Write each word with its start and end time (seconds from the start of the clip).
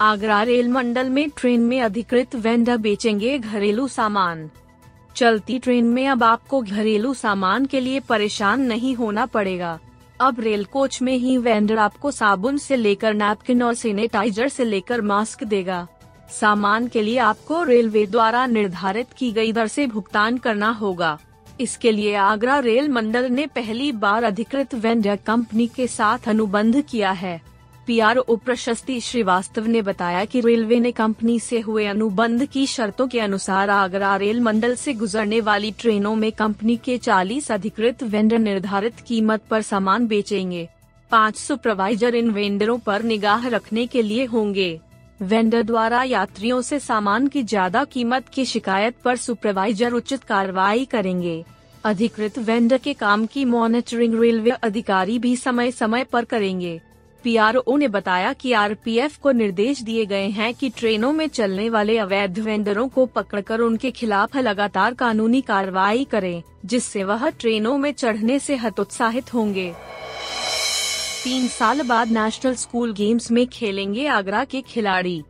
Agra 0.00 0.42
rail 0.42 0.68
मंडल 0.68 1.08
में 1.08 1.28
train 1.30 1.60
में 1.60 1.80
अधिकृत 1.82 2.34
वेंडर 2.34 2.76
बेचेंगे 2.76 3.38
घरेलू 3.38 3.86
सामान। 3.88 4.48
चलती 5.16 5.58
ट्रेन 5.58 5.86
में 5.86 6.06
अब 6.08 6.22
आपको 6.24 6.60
घरेलू 6.60 7.12
सामान 7.14 7.66
के 7.66 7.80
लिए 7.80 8.00
परेशान 8.00 8.60
नहीं 8.60 8.94
होना 8.94 9.26
पड़ेगा। 9.26 9.78
अब 10.20 10.40
रेल 10.40 10.64
कोच 10.64 11.00
में 11.02 11.16
ही 11.16 11.36
वेंडर 11.38 11.78
आपको 11.78 12.10
साबुन 12.10 12.58
से 12.58 12.76
लेकर 12.76 13.14
नैपकिन 13.14 13.62
और 13.62 13.74
सैनिटाइजर 13.74 14.48
से 14.48 14.64
लेकर 14.64 15.00
मास्क 15.00 15.44
देगा। 15.44 15.86
सामान 16.30 16.88
के 16.88 17.02
लिए 17.02 17.18
आपको 17.18 17.62
रेलवे 17.62 18.06
द्वारा 18.06 18.46
निर्धारित 18.46 19.12
की 19.18 19.30
गई 19.32 19.52
दर 19.52 19.66
से 19.66 19.86
भुगतान 19.86 20.38
करना 20.38 20.70
होगा। 20.70 21.18
इसके 21.60 21.92
लिए 21.92 22.14
आगरा 22.14 22.58
रेल 22.58 22.88
मंडल 22.88 23.30
ने 23.30 23.46
पहली 23.46 23.92
बार 23.92 24.24
अधिकृत 24.24 24.74
वेंडर 24.74 25.16
कंपनी 25.16 25.66
के 25.66 25.86
साथ 25.86 26.28
अनुबंध 26.28 26.82
किया 26.82 27.10
है। 27.10 27.40
पीआरओ 27.90 28.34
प्रशस्ति 28.36 29.00
श्रीवास्तव 29.00 29.66
ने 29.66 29.80
बताया 29.82 30.24
कि 30.24 30.40
रेलवे 30.40 30.78
ने 30.80 30.90
कंपनी 30.92 31.38
से 31.40 31.58
हुए 31.60 31.84
अनुबंध 31.86 32.44
की 32.46 32.66
शर्तों 32.66 33.06
के 33.08 33.20
अनुसार 33.20 33.70
आगरा 33.70 34.14
रेल 34.16 34.40
मंडल 34.40 34.74
से 34.74 34.92
गुजरने 34.94 35.40
वाली 35.40 35.70
ट्रेनों 35.70 36.14
में 36.14 36.30
कंपनी 36.32 36.76
के 36.76 36.96
40 36.98 37.50
अधिकृत 37.52 38.02
वेंडर 38.02 38.38
निर्धारित 38.38 39.00
कीमत 39.06 39.42
पर 39.50 39.62
सामान 39.62 40.06
बेचेंगे। 40.06 40.68
पाँच 41.10 41.36
सुपरवाइजर 41.36 42.14
इन 42.14 42.30
वेंडरों 42.30 42.78
पर 42.78 43.02
निगाह 43.02 43.48
रखने 43.48 43.86
के 43.86 44.02
लिए 44.02 44.24
होंगे। 44.24 44.68
वेंडर 45.22 45.62
द्वारा 45.62 46.02
यात्रियों 46.02 46.60
से 46.62 46.78
सामान 46.78 47.26
की 47.26 47.42
ज़्यादा 47.44 47.82
कीमत 47.84 48.28
की 48.28 48.44
शिकायत 48.44 49.00
पर 49.04 49.16
सुपरवाइजर 49.16 49.92
उचित 49.92 50.24
कार्रवाई 50.24 50.84
करेंगे। 50.84 51.44
अधिकृत 51.84 52.38
वेंडर 52.38 52.78
के 52.78 52.94
काम 52.94 53.26
की 53.26 53.44
मॉनिटरिंग 53.46 54.14
रेलवे 54.20 54.50
अधिकारी 54.62 55.18
भी 55.18 55.34
समय 55.38 55.70
समय 55.72 56.04
पर 56.04 56.24
करेंगे। 56.24 56.80
पीआरओ 57.24 57.76
ने 57.76 57.88
बताया 57.88 58.32
कि 58.32 58.52
आरपीएफ 58.52 59.16
को 59.16 59.32
निर्देश 59.32 59.82
दिए 59.82 60.06
गए 60.06 60.28
हैं 60.28 60.54
कि 60.54 60.68
ट्रेनों 60.70 61.12
में 61.12 61.26
चलने 61.28 61.68
वाले 61.70 61.98
अवैध 61.98 62.38
वेंडरों 62.38 62.88
को 62.88 63.06
पकड़कर 63.06 63.60
उनके 63.60 63.90
खिलाफ 63.90 64.36
लगातार 64.36 64.94
कानूनी 64.94 65.40
कार्रवाई 65.40 66.04
करें, 66.04 66.42
जिससे 66.66 67.04
वह 67.04 67.28
ट्रेनों 67.30 67.78
में 67.78 67.92
चढ़ने 67.92 68.38
से 68.38 68.56
हतोत्साहित 68.56 69.34
होंगे। 69.34 69.72
तीन 71.24 71.48
साल 71.48 71.82
बाद 71.82 72.10
नेशनल 72.10 72.54
स्कूल 72.54 72.92
गेम्स 72.92 73.30
में 73.30 73.46
खेलेंगे 73.46 74.06
आगरा 74.06 74.44
के 74.44 74.60
खिलाड़ी। 74.60 75.22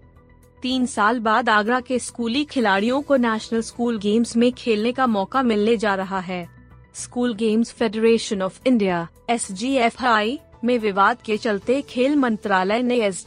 तीन 0.63 0.87
साल 0.87 1.19
बाद 1.19 1.49
आगरा 1.49 1.81
के 1.81 1.99
स्कूली 1.99 2.45
खिलाड़ियों 2.45 3.01
को 3.03 3.17
नेशनल 3.17 3.61
स्कूल 3.61 3.99
गेम्स 3.99 4.37
में 4.37 4.53
खेलने 4.53 4.93
का 4.93 5.07
मौका 5.07 5.43
मिलने 5.43 5.77
जा 5.77 5.95
रहा 5.95 6.21
है। 6.21 6.49
School 6.95 7.35
games 7.35 7.73
federation 7.73 8.43
of 8.43 8.61
India, 8.67 9.09
SGFI 9.31 10.39
में 10.65 10.79
विवाद 10.79 11.17
के 11.25 11.37
चलते 11.37 11.83
खेल 11.83 12.17
मंत्रालय 12.17 12.83
ने 12.83 12.97
एस 12.97 13.27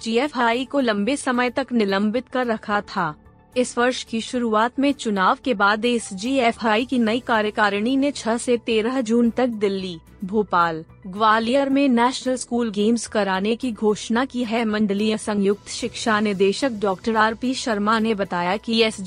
को 0.71 0.79
लंबे 0.79 1.15
समय 1.15 1.49
तक 1.49 1.67
निलंबित 1.71 2.27
कर 2.27 2.47
रखा 2.47 2.81
था। 2.81 3.15
इस 3.57 3.77
वर्ष 3.77 4.03
की 4.03 4.21
शुरुआत 4.21 4.79
में 4.79 4.91
चुनाव 4.91 5.37
के 5.43 5.53
बाद 5.53 5.85
एस 5.85 6.09
की 6.63 6.99
नई 6.99 7.19
कार्यकारिणी 7.19 7.97
ने 7.97 8.11
6 8.11 8.37
से 8.37 8.57
13 8.57 9.01
जून 9.01 9.29
तक 9.29 9.47
दिल्ली, 9.47 9.99
भोपाल, 10.23 10.83
ग्वालियर 11.07 11.69
में 11.69 11.89
नेशनल 11.89 12.35
स्कूल 12.35 12.71
गेम्स 12.71 13.07
कराने 13.07 13.55
की 13.55 13.71
घोषणा 13.71 14.25
की 14.25 14.43
है। 14.43 14.65
मंडलीय 14.65 15.17
संयुक्त 15.17 15.69
शिक्षा 15.69 16.19
निदेशक 16.19 16.71
डॉक्टर 16.71 17.15
आर 17.15 17.33
पी 17.33 17.53
शर्मा 17.53 17.99
ने 17.99 18.13
बताया 18.13 18.57
कि 18.57 18.81
एस 18.81 18.97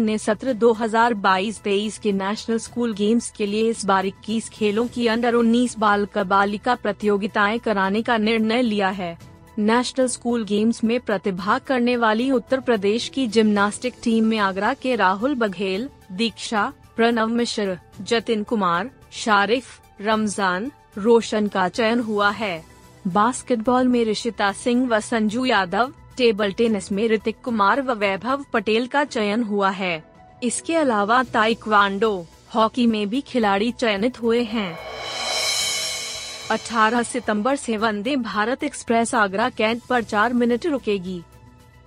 ने 0.00 0.18
सत्र 0.18 0.52
2022-23 0.52 1.98
के 1.98 2.12
नेशनल 2.12 2.58
स्कूल 2.58 2.94
गेम्स 2.94 3.30
के 3.30 3.46
लिए 3.46 3.68
इस 3.70 3.84
बार 3.84 4.06
इक्कीस 4.06 4.48
खेलों 4.48 4.86
की 4.86 5.06
अंडर 5.06 5.34
19 5.34 5.78
बाल 5.78 6.08
बालिका 6.16 6.74
प्रतियोगिताएँ 6.74 7.58
कराने 7.58 8.02
का 8.02 8.16
निर्णय 8.16 8.62
लिया 8.62 8.88
है। 8.88 9.33
नेशनल 9.58 10.06
स्कूल 10.06 10.44
गेम्स 10.44 10.84
में 10.84 11.00
प्रतिभाग 11.00 11.60
करने 11.60 11.96
वाली 11.96 12.30
उत्तर 12.30 12.60
प्रदेश 12.60 13.08
की 13.08 13.26
जिम्नास्टिक 13.26 13.94
टीम 14.02 14.24
में 14.24 14.38
आगरा 14.38 14.74
के 14.74 14.94
राहुल 14.96 15.34
बघेल, 15.34 15.88
दीक्षा, 16.12 16.72
प्रणव 16.96 17.26
मिश्र, 17.26 17.78
जतिन 18.00 18.42
कुमार, 18.42 18.90
शारिफ, 19.12 19.80
रमज़ान, 20.00 20.70
रोशन 20.98 21.48
का 21.48 21.68
चयन 21.68 22.00
हुआ 22.00 22.30
है। 22.30 22.64
बास्केटबॉल 23.06 23.88
में 23.88 24.04
ऋषिता 24.04 24.52
सिंह 24.52 24.88
व 24.88 25.00
संजू 25.00 25.44
यादव, 25.44 25.92
टेबल 26.16 26.52
टेनिस 26.52 26.92
में 26.92 27.08
ऋतिक 27.08 27.36
कुमार 27.44 27.82
व 27.82 27.92
वैभव 27.92 28.44
पटेल 28.52 28.86
का 28.86 29.04
चयन 29.04 29.42
हुआ 29.42 29.70
है। 29.70 30.04
इसके 30.42 30.76
अलावा 30.76 31.22
ताइक्वांडो, 31.22 32.26
हॉकी 32.54 32.86
में 32.86 33.08
भी 33.08 33.20
खिलाड़ी 33.20 33.72
चयनित 33.72 34.22
हुए 34.22 34.42
हैं। 34.42 34.78
18 36.54 37.02
सितंबर 37.02 37.56
से 37.56 37.76
वंदे 37.76 38.16
भारत 38.16 38.64
एक्सप्रेस 38.64 39.14
आगरा 39.14 39.48
कैंट 39.48 39.82
पर 39.82 40.02
चार 40.02 40.32
मिनट 40.32 40.66
रुकेगी। 40.66 41.22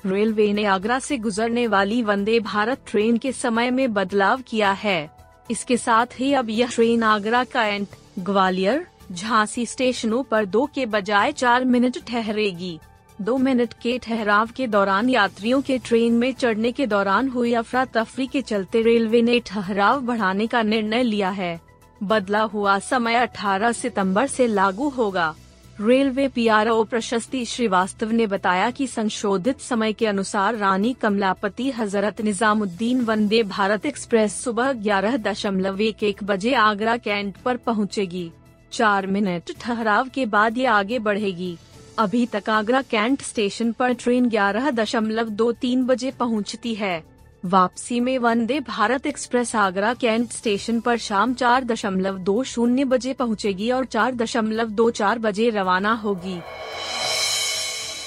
रेलवे 0.06 0.54
ने 0.54 0.66
आगरा 0.66 1.00
से 1.00 1.18
गुजरने 1.18 1.68
वाली 1.68 2.02
वंदे 2.04 2.40
भारत 2.40 2.82
ट्रेन 2.88 3.18
के 3.18 3.32
समय 3.32 3.72
में 3.72 3.94
बदलाव 3.94 4.42
किया 4.42 4.72
है। 4.72 5.10
इसके 5.52 5.78
साथ 5.78 6.06
ही 6.20 6.34
अब 6.34 6.50
यह 6.50 6.68
ट्रेन 6.68 7.04
आगरा 7.04 7.44
कैंट, 7.44 7.88
ग्वालियर, 8.20 8.86
झांसी 9.12 9.66
स्टेशनों 9.66 10.24
पर 10.24 10.46
दो 10.46 10.66
के 10.76 10.86
बजाय 10.86 11.32
चार 11.32 11.66
मिनट 11.66 11.98
ठहरेगी। 12.08 12.80
दो 13.22 13.38
मिनट 13.38 13.74
के 13.74 13.98
ठहराव 13.98 14.50
के 14.56 14.68
दौरान 14.68 15.10
यात्रियों 15.10 15.62
के 15.62 15.78
ट्रेन 15.78 16.14
में 16.14 16.34
चढ़ने 16.34 16.72
के 16.72 16.88
दौरान 16.88 17.30
हुई 17.30 17.54
अफरा 17.54 17.86
तफरी 17.86 18.28
के 18.28 18.42
चलते 18.42 18.82
रेलवे 18.82 19.22
ने 19.22 19.40
ठहराव 19.40 20.02
बढ़ाने 20.02 20.48
का 20.48 20.62
निर्णय 20.62 21.04
लिया 21.04 21.30
है। 21.30 21.67
बदला 22.04 22.42
हुआ 22.42 22.80
समय 22.80 23.16
18 23.16 23.72
सितंबर 23.72 24.28
से 24.28 24.48
लागू 24.48 24.90
होगा। 24.90 25.36
रेलवे 25.82 26.28
पीआरओ 26.28 26.84
प्रशस्ति 26.84 27.44
श्रीवास्तव 27.46 28.12
ने 28.12 28.28
बताया 28.28 28.70
कि 28.72 28.88
संशोधित 28.88 29.60
समय 29.60 29.94
के 29.94 30.06
अनुसार 30.08 30.56
रानी 30.56 30.94
कमलापति 30.94 31.70
हज़रत 31.72 32.22
निजामुद्दीन 32.22 33.02
वंदे 33.02 33.44
भारत 33.44 33.86
एक्सप्रेस 33.86 34.36
सुबह 34.36 34.72
ग्यारह 34.74 35.18
दशमलव 35.18 35.82
एक 35.82 36.04
एक 36.04 36.24
बजे 36.24 36.54
आगरा 36.54 36.98
कैंट 36.98 37.38
पर 37.38 37.58
पहुंचेगी। 37.58 38.32
चार 38.72 39.08
मिनट 39.08 39.52
ठहराव 39.62 40.10
के 40.10 40.26
बाद 40.26 40.58
ये 40.58 40.66
आगे 40.66 41.00
बढ़ेगी। 41.00 41.58
अभी 42.00 42.26
तक 42.26 42.50
आगरा 42.50 42.82
कैंट 42.82 43.22
स्टेशन 43.22 43.72
पर 43.72 43.94
ट्रेन 43.94 44.30
ग्यारह 44.30 44.70
दशमलव 44.72 45.30
दो 45.30 45.52
तीन 45.52 45.86
बजे 45.86 46.12
पहुँचती 46.12 46.74
है। 46.76 47.17
वापसी 47.44 48.00
में 48.00 48.18
Vande 48.18 48.60
Bharat 48.60 49.06
express 49.06 49.56
Agra 49.56 49.94
cantt 49.94 50.32
station 50.32 50.80
पर 50.80 50.98
शाम 50.98 51.34
चार 51.34 51.64
दशमलव 51.64 52.18
दो 52.20 52.44
शून्य 52.44 52.86
बजे 52.86 53.14
पहुंचेगी 53.14 53.70
और 53.72 53.86
चार 53.86 54.16
दशमलव 54.16 54.70
दो 54.70 54.90
चार 54.92 55.20
बजे 55.20 55.50
रवाना 55.50 55.94
होगी। 55.94 56.40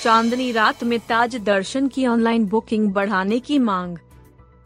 चांदनी 0.02 0.50
रात 0.52 0.84
में 0.84 0.98
ताज 1.00 1.36
दर्शन 1.36 1.88
की 1.88 2.06
ऑनलाइन 2.06 2.46
बुकिंग 2.46 2.90
बढ़ाने 2.92 3.38
की 3.38 3.58
मांग। 3.58 3.96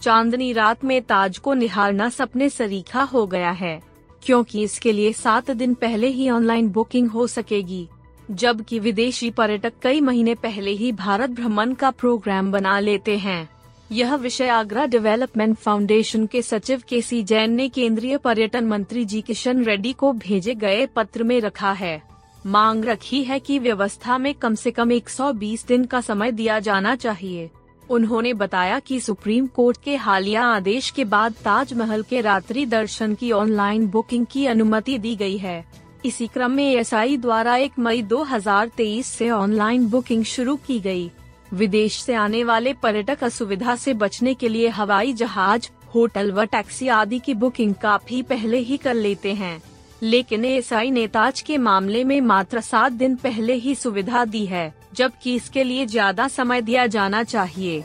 चांदनी 0.00 0.52
रात 0.52 0.84
में 0.84 1.00
ताज 1.02 1.38
को 1.38 1.54
निहारना 1.54 2.08
सपने 2.08 2.48
सरीखा 2.48 3.02
हो 3.02 3.26
गया 3.26 3.50
है, 3.52 3.80
क्योंकि 4.22 4.62
इसके 4.62 4.92
लिए 4.92 5.12
सात 5.12 5.50
दिन 5.50 5.74
पहले 5.74 6.08
ही 6.08 6.30
ऑनलाइन 6.30 6.68
बुकिंग 6.68 7.10
हो 7.10 7.26
सकेगी, 7.26 7.88
जबकि 8.30 8.78
विदेशी 8.78 9.30
पर्यटक 9.30 9.72
कई 9.82 10.00
महीने 10.00 10.34
पहले 10.34 10.70
ही 10.70 10.92
भारत 10.92 11.30
भ्रमण 11.30 11.74
का 11.74 11.90
प्रोग्राम 11.90 12.52
बना 12.52 12.78
लेते 12.80 13.16
हैं। 13.18 13.53
यह 13.92 14.14
विषय 14.14 14.48
आगरा 14.48 14.86
डेवलपमेंट 14.86 15.56
फाउंडेशन 15.56 16.26
के 16.26 16.42
सचिव 16.42 16.82
के 16.88 17.02
सी 17.02 17.22
जैन 17.22 17.52
ने 17.52 17.68
केंद्रीय 17.68 18.16
पर्यटन 18.16 18.64
मंत्री 18.64 19.04
जी 19.04 19.20
किशन 19.20 19.64
रेड्डी 19.64 19.92
को 19.92 20.12
भेजे 20.12 20.54
गए 20.54 20.86
पत्र 20.86 21.22
में 21.22 21.40
रखा 21.40 21.72
है। 21.72 22.02
मांग 22.46 22.84
रखी 22.84 23.24
है 23.24 23.40
कि 23.40 23.58
व्यवस्था 23.58 24.18
में 24.18 24.34
कम 24.34 24.54
से 24.54 24.70
कम 24.70 24.92
120 24.92 25.66
दिन 25.66 25.84
का 25.84 26.00
समय 26.00 26.32
दिया 26.32 26.58
जाना 26.58 26.96
चाहिए। 26.96 27.50
उन्होंने 27.90 28.34
बताया 28.34 28.78
कि 28.78 29.00
सुप्रीम 29.00 29.46
कोर्ट 29.46 29.78
के 29.84 29.96
हालिया 29.96 30.42
आदेश 30.42 30.90
के 30.90 31.04
बाद 31.04 31.32
ताजमहल 31.32 32.02
के 32.02 32.20
रात्रि 32.20 32.66
दर्शन 32.66 33.14
की 33.14 33.32
ऑनलाइन 33.32 33.86
बुकिंग 33.86 34.26
की 34.26 34.46
अनुमति 34.46 34.98
दी 34.98 35.16
गई 35.16 35.36
है। 35.36 35.64
इसी 36.04 36.26
क्रम 36.26 36.50
में 36.50 36.74
एस 36.74 36.94
द्वारा 36.94 37.56
1 37.56 37.78
मई 37.78 38.02
2023 38.02 39.06
से 39.06 39.30
ऑनलाइन 39.30 39.86
बुकिंग 39.86 40.24
शुरू 40.24 40.56
की 40.56 40.80
गई। 40.80 41.10
विदेश 41.52 42.00
से 42.02 42.14
आने 42.14 42.42
वाले 42.44 42.72
पर्यटक 42.72 43.24
असुविधा 43.24 43.76
से 43.76 43.94
बचने 43.94 44.34
के 44.34 44.48
लिए 44.48 44.68
हवाई 44.68 45.12
जहाज़, 45.12 45.68
होटल 45.94 46.32
व 46.32 46.44
टैक्सी 46.44 46.88
आदि 46.88 47.18
की 47.18 47.34
बुकिंग 47.34 47.74
काफ़ी 47.74 48.22
पहले 48.22 48.58
ही 48.58 48.76
कर 48.76 48.94
लेते 48.94 49.34
हैं। 49.34 49.62
लेकिन 50.02 50.44
एएसआई 50.44 50.90
ने 50.90 51.06
ताज 51.06 51.40
के 51.40 51.58
मामले 51.58 52.04
में 52.04 52.20
मात्र 52.20 52.60
सात 52.60 52.92
दिन 52.92 53.16
पहले 53.16 53.54
ही 53.54 53.74
सुविधा 53.74 54.24
दी 54.24 54.44
है, 54.46 54.72
जबकि 54.94 55.34
इसके 55.34 55.64
लिए 55.64 55.86
ज़्यादा 55.86 56.28
समय 56.28 56.62
दिया 56.62 56.86
जाना 56.86 57.22
चाहिए। 57.22 57.84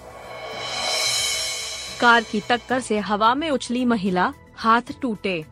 कार 2.01 2.23
की 2.23 2.41
टक्कर 2.49 2.79
से 2.79 2.99
हवा 2.99 3.33
में 3.35 3.49
उछली 3.49 3.85
महिला, 3.85 4.33
हाथ 4.55 4.81
टूटे। 5.01 5.43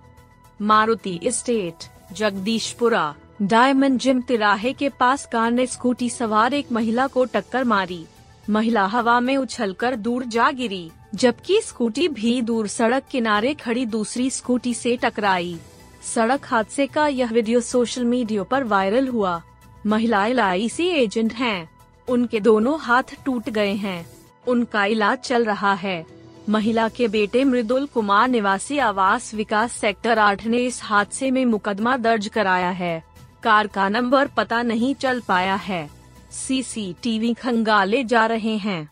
Maruti 0.61 1.19
state 1.25 1.89
Jagdishpura. 2.13 3.15
Diamond 3.41 3.99
gym 3.99 4.21
तिराहे 4.21 4.71
के 4.73 4.87
पास 4.89 5.25
कार 5.25 5.51
ने 5.51 5.65
स्कूटी 5.67 6.09
सवार 6.09 6.53
एक 6.53 6.71
महिला 6.71 7.05
को 7.07 7.25
टक्कर 7.25 7.63
मारी। 7.63 8.05
महिला 8.49 8.85
हवा 8.85 9.19
में 9.19 9.35
उछलकर 9.37 9.95
दूर 9.95 10.23
जा 10.25 10.49
गिरी, 10.51 10.89
जबकि 11.15 11.59
स्कूटी 11.61 12.07
भी 12.07 12.41
दूर 12.41 12.67
सड़क 12.67 13.03
किनारे 13.11 13.53
खड़ी 13.53 13.85
दूसरी 13.85 14.29
स्कूटी 14.29 14.73
से 14.73 14.95
टकराई। 14.97 15.57
सड़क 16.03 16.45
हादसे 16.45 16.87
का 16.87 17.07
यह 17.07 17.31
वीडियो 17.31 17.59
सोशल 17.61 18.05
मीडिया 18.05 18.43
पर 18.43 18.63
वायरल 18.63 19.07
हुआ। 19.07 19.41
महिला 19.85 20.25
एलआईसी 20.25 20.87
एजेंट 20.87 21.33
हैं। 21.33 21.69
उनके 22.07 22.39
दोनों 22.39 22.79
हाथ 22.79 23.15
टूट 23.25 23.49
गए 23.49 23.73
हैं। 23.73 24.05
उनका 24.47 24.85
इलाज 24.85 25.17
चल 25.17 25.45
रहा 25.45 25.73
है। 25.73 26.05
महिला 26.49 26.87
के 26.89 27.07
बेटे 27.07 27.43
मृदुल 27.43 27.85
कुमार 27.85 28.27
निवासी 28.27 28.77
आवास 28.77 29.33
विकास 29.33 29.71
सेक्टर 29.71 30.19
आठ 30.19 30.45
ने 30.45 30.57
इस 30.57 30.83
हादसे 30.83 31.31
में 31.31 31.45
मुकदमा 31.45 31.97
दर्ज 31.97 32.27
कराया 32.27 32.69
है। 32.69 33.16
कार 33.43 33.67
का 33.67 33.89
नंबर 33.89 34.27
पता 34.27 34.61
नहीं 34.61 34.95
चल 34.95 35.19
पाया 35.19 35.55
है। 35.55 35.89
सीसीटीवी 36.31 37.33
खंगाले 37.33 38.03
जा 38.03 38.25
रहे 38.25 38.57
हैं। 38.57 38.89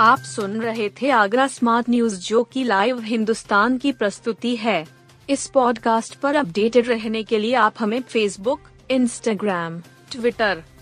आप 0.00 0.18
सुन 0.18 0.60
रहे 0.60 0.88
थे 0.88 1.10
आगरा 1.10 1.46
स्मार्ट 1.46 1.90
न्यूज़, 1.90 2.28
जो 2.28 2.44
की 2.44 2.64
लाइव 2.64 3.00
हिंदुस्तान 3.00 3.78
की 3.78 3.92
प्रस्तुति 3.92 4.56
है। 4.56 4.86
इस 5.30 5.46
पॉडकास्ट 5.46 6.14
पर 6.14 6.36
अपडेटेड 6.36 6.88
रहने 6.88 7.22
के 7.22 7.38
लिए 7.38 7.54
आप 7.54 7.74
हमें 7.78 8.02
फेसबुक 8.02 8.60
इंस्टाग्राम 8.90 9.80
ट्विटर 10.12 10.62